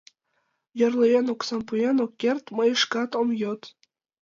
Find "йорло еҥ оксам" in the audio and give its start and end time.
0.79-1.61